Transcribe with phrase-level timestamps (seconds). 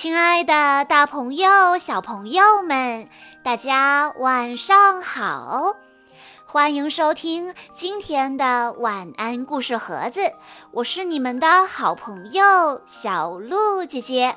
[0.00, 3.08] 亲爱的，大朋友、小朋友们，
[3.42, 5.74] 大家晚上好！
[6.46, 10.20] 欢迎收听今天的晚安故事盒子，
[10.70, 14.36] 我是你们的好朋友小鹿姐姐。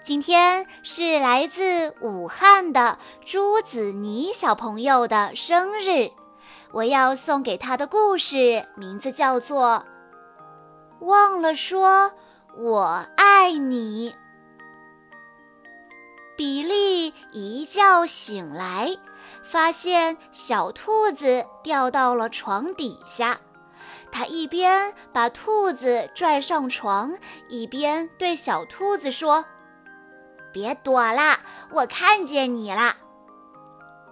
[0.00, 6.12] 今天是来自武汉的朱子妮小朋友的生日，
[6.70, 9.84] 我要送给她的故事名字叫做
[11.04, 12.12] 《忘了说
[12.56, 14.10] 我爱你》。
[17.68, 18.96] 觉醒来，
[19.42, 23.38] 发现小兔子掉到了床底下。
[24.10, 27.12] 他一边把兔子拽上床，
[27.50, 29.44] 一边对小兔子说
[30.50, 31.40] ：“别躲啦，
[31.72, 32.96] 我看见你啦。”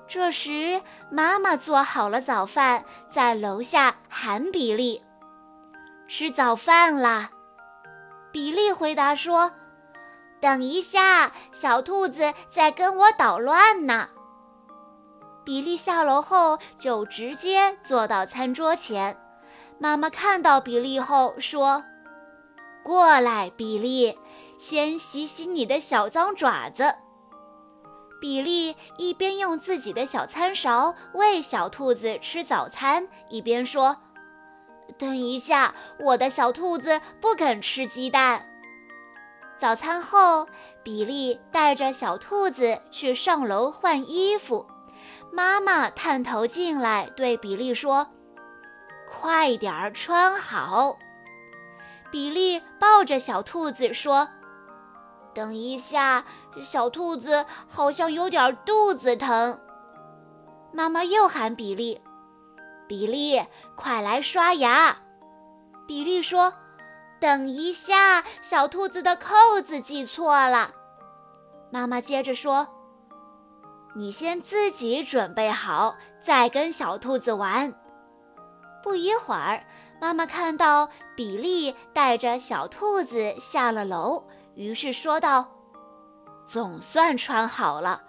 [0.07, 5.02] 这时，妈妈做好了早饭，在楼下喊比利
[6.07, 7.30] ：“吃早饭啦！”
[8.30, 9.52] 比利回答说。
[10.46, 14.10] 等一下，小兔子在跟我捣乱呢。
[15.44, 19.18] 比利下楼后就直接坐到餐桌前。
[19.80, 21.82] 妈妈看到比利后说
[22.84, 24.16] ：“过来，比利，
[24.56, 26.94] 先洗洗你的小脏爪子。”
[28.22, 33.96] 比利一边用自己的小餐勺喂小兔子吃早餐，一边说
[34.96, 38.46] ：“等一下，我的小兔子不肯吃鸡蛋。”
[39.59, 40.46] 早餐后，
[40.82, 44.66] 比利带着小兔子去上楼换衣服。
[45.32, 48.09] 妈妈探头进来，对比利说
[49.09, 50.98] ：“快点儿穿好。”
[52.13, 54.29] 比利抱着小兔子说
[55.35, 56.26] ：“等一下，
[56.63, 59.59] 小兔子好像有点肚子疼。”
[60.70, 62.01] 妈妈又喊比利
[62.87, 63.43] ：“比利，
[63.74, 64.98] 快来刷牙。”
[65.88, 66.53] 比利说。
[67.19, 70.72] 等一下，小兔子的扣子系错了。
[71.70, 72.69] 妈妈接着说
[73.96, 77.74] ：“你先自己准备好，再跟小兔子玩。”
[78.82, 79.64] 不一会儿，
[80.00, 84.22] 妈妈看到比利带着小兔子下了楼，
[84.54, 85.48] 于是说道
[86.46, 88.02] ：“总算穿好了。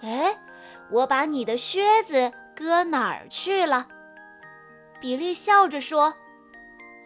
[0.00, 0.36] 哎，
[0.90, 3.86] 我把你的靴子搁哪儿去了？”
[5.00, 6.14] 比利笑着说。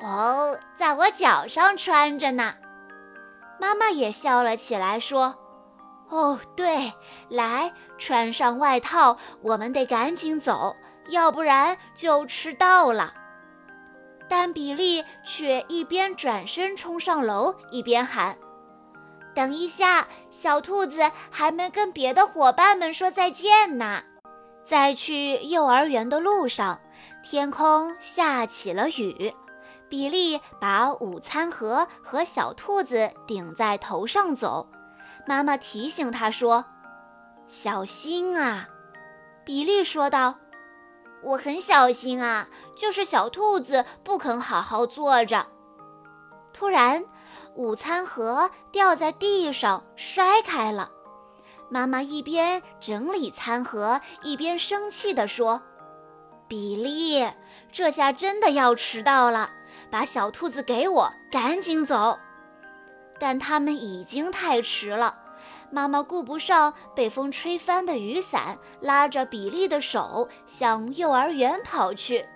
[0.03, 2.55] 哦，在我脚上穿着呢。
[3.61, 5.37] 妈妈也笑了起来，说
[6.11, 6.93] ：“哦，对，
[7.29, 10.75] 来穿上外套，我们得赶紧走，
[11.09, 13.15] 要不然就迟到了。”
[14.29, 18.37] 但比利却一边转身冲上楼，一边喊
[19.35, 24.03] ：“等一下，小兔子还没跟别的伙伴们说再见呢。”
[24.65, 26.81] 在去幼儿园的路上，
[27.23, 29.35] 天空下起了雨。
[29.93, 34.71] 比利把午餐盒和小兔子顶在头上走，
[35.27, 36.65] 妈妈提醒他说
[37.47, 38.71] ：“小心啊！”
[39.45, 40.37] 比利说道
[41.23, 45.47] ：“我很小心啊，就是小兔子不肯好好坐着。”
[46.55, 47.05] 突然，
[47.55, 50.91] 午餐盒掉在地上摔开了，
[51.69, 55.61] 妈妈一边整理餐盒，一边生气地说
[56.49, 57.31] ：“比利，
[57.71, 59.51] 这下真的要迟到了。”
[59.93, 62.19] 把小兔子给我，赶紧走！
[63.21, 65.19] 但他们已经太迟了。
[65.71, 72.27] 妈妈顾不上被风吹翻的雨伞，拉着比利的手向幼儿园跑去。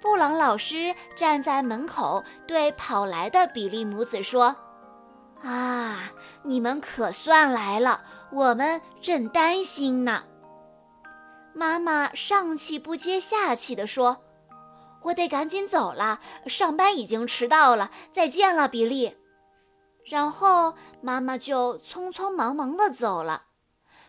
[0.00, 4.56] 布朗老师站在门口，对跑来的比利母子说
[5.44, 6.10] ：“啊，
[6.42, 10.24] 你们可算来了，我们正担心呢。”
[11.54, 14.24] 妈妈上气不接下气地说。
[15.02, 17.90] 我得赶紧走了，上班已经迟到了。
[18.12, 19.16] 再见了，比利。
[20.04, 23.44] 然后妈妈就匆匆忙忙地走了。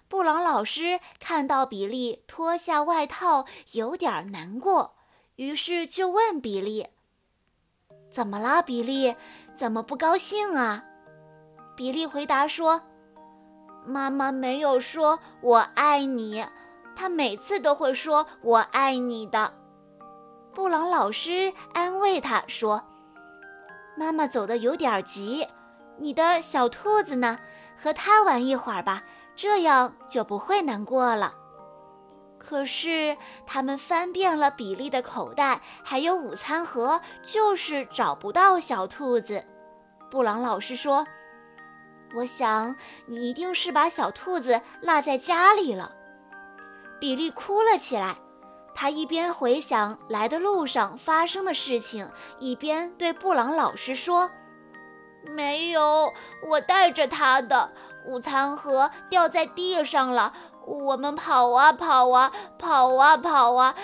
[0.08, 4.96] 布朗老师看到比利脱下外套，有点难过，
[5.38, 6.88] 于是就问比利
[8.12, 9.16] ：“怎么了，比利？
[9.56, 10.84] 怎么不高兴啊？”
[11.76, 12.84] 比利回答说
[13.86, 16.46] ：“妈妈没有说我爱你，
[16.96, 19.54] 她每次都会说我爱你的。”
[20.54, 22.84] 布朗老师安慰他说
[23.98, 25.48] ：“妈妈走的有点急，
[25.98, 27.40] 你的小兔子呢？
[27.76, 29.02] 和它玩一会儿吧，
[29.36, 31.34] 这样就不会难过了。”
[32.38, 33.18] 可是
[33.48, 39.44] 他们翻遍了比利的口袋，还有午餐盒，就是找不到小兔子。
[40.12, 41.08] 布朗老师说
[42.16, 42.76] ：“我想
[43.08, 45.96] 你一定是把小兔子落在家里了。”
[47.02, 48.18] 比利哭了起来。
[48.76, 52.10] 他一边回想来的路上发生的事情，
[52.40, 54.30] 一边对布朗老师说
[55.24, 56.12] ：“没有，
[56.48, 57.72] 我带着他的
[58.06, 60.34] 午餐盒掉在地上了。
[60.66, 63.76] 我们跑啊跑啊跑啊跑啊，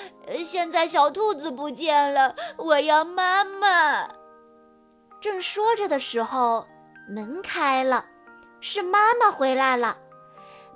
[0.45, 4.07] 现在小兔子不见了，我要妈妈。
[5.19, 6.65] 正说着的时候，
[7.09, 8.05] 门开了，
[8.61, 9.97] 是妈妈回来了。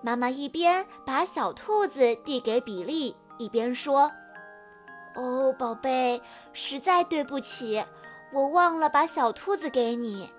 [0.01, 4.11] 妈妈一边把小兔子递给比利，一边说
[5.15, 6.21] ：“哦，宝贝，
[6.53, 7.83] 实在对不起，
[8.31, 10.31] 我忘了把小兔子给你，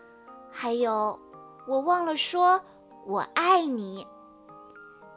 [0.51, 1.19] 还有，
[1.67, 2.61] 我忘了说
[3.07, 4.07] 我爱你。”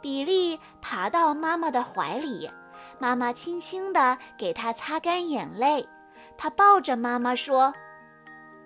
[0.01, 2.50] 比利爬到妈妈的怀里，
[3.00, 5.88] 妈妈轻轻地给他擦干眼泪。
[6.38, 7.74] 他抱着妈妈说：“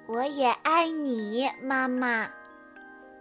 [0.10, 2.28] 我也爱你，妈妈。”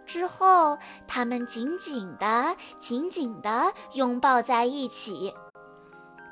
[0.05, 0.77] 之后，
[1.07, 5.33] 他们紧紧地、紧紧地拥抱在一起。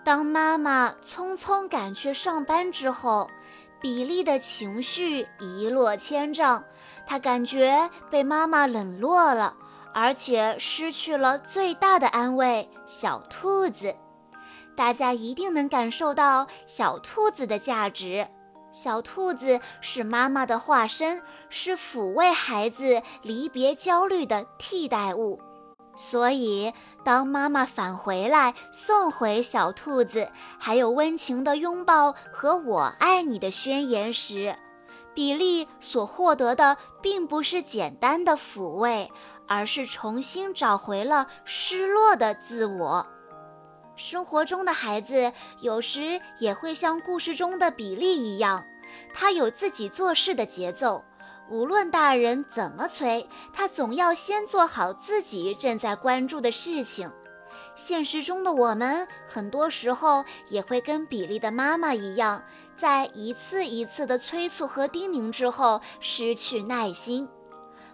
[0.09, 3.29] 当妈妈匆匆赶去上班之后，
[3.79, 6.63] 比利的情绪一落千丈，
[7.06, 9.56] 他感觉被妈妈冷落了。
[9.94, 13.95] 而且失去了最大的安慰——小兔子。
[14.75, 18.27] 大家一定能感受到小兔子的价值。
[18.71, 25.39] 小兔子是妈妈的化身，是抚慰孩子离别焦虑的替代物。
[26.01, 26.73] 所以，
[27.03, 34.55] 当妈妈返回来送回小兔子，还有温情的拥抱和我爱你的宣言时，
[35.13, 39.11] 比利所获得的并不是简单的抚慰。
[39.51, 43.07] 而是重新找回了失落的自我。
[43.95, 48.63] 生活中的孩子有时也会像故事中的比利一样，
[49.11, 51.03] 他有自己做事的节奏。
[51.49, 57.11] 无论大人怎么催，他总要先做好自己正在关注的事情。
[57.75, 62.43] 现实中的我们，很多时候也会跟比利的妈妈一样，
[62.75, 67.27] 在一次一次的催促和叮咛之后，失去耐心。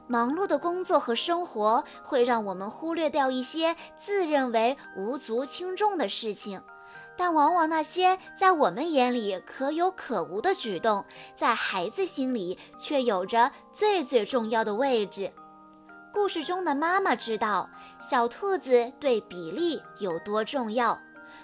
[0.07, 6.61] 忙碌的工作和生活会让我们忽略掉一些自认为无足轻重的事情，
[7.17, 15.31] 但往往那些在我们眼里可有可无的举动，在孩子心里却有着最最重要的位置。
[16.13, 17.69] 故事中的妈妈知道
[17.99, 20.97] 小兔子对比利有多重要，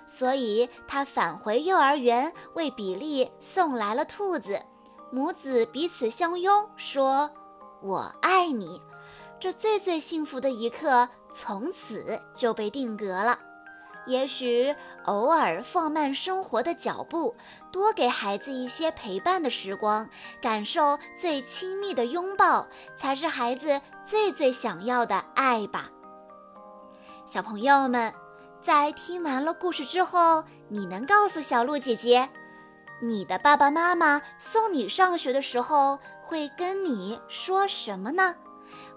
[0.05, 4.61] 所以她返回幼儿园为比利送来了兔子，
[5.11, 7.29] 母子彼此相拥，说。
[7.83, 8.79] 我爱你，
[9.39, 13.39] 这最最幸福的一刻从此就被定格了。
[14.05, 14.75] 也许
[15.05, 17.35] 偶尔放慢生活的脚步，
[17.71, 20.09] 多给孩子一些陪伴的时光，
[20.41, 25.89] 感受最亲密的拥抱，才是孩子最最想要的爱吧。
[27.25, 28.13] 小朋友们，
[28.61, 32.29] 在听完了故事之后，你能告诉小鹿姐姐，
[33.01, 35.99] 你的爸爸妈妈送你上学的时候？
[36.23, 38.37] 会跟你说什么呢？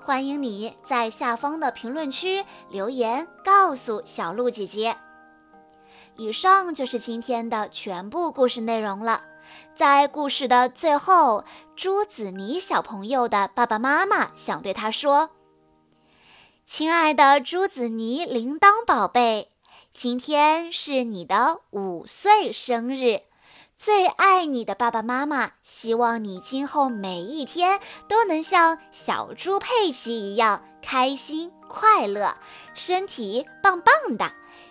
[0.00, 4.96] 欢迎你在下方的评论区留言告诉小鹿姐姐。
[6.16, 9.22] 以上就是今天的全部故事内容了。
[9.74, 11.44] 在故事的最后，
[11.76, 15.30] 朱子妮小朋友的爸爸妈妈想对他说
[16.64, 19.48] ：“亲爱的朱子妮铃铛宝贝，
[19.92, 23.22] 今天是你的五岁生日。”
[23.76, 32.36] 最爱你的爸爸妈妈，希望你今后每一天都能像小猪佩奇一样开心快乐，
[32.72, 34.26] 身体棒棒的；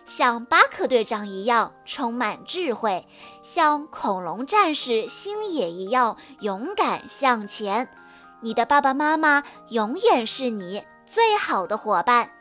[0.05, 3.05] 像巴克队长一样充满智慧，
[3.41, 7.89] 像恐龙战士星野一样勇敢向前。
[8.39, 12.31] 你的爸爸妈妈永远是你最好的伙伴。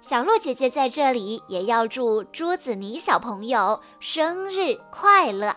[0.00, 5.56] 小鹿姐姐在这里也要祝朱子妮小朋友生日快乐。